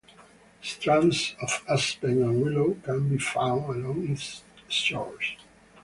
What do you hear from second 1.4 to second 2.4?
of aspen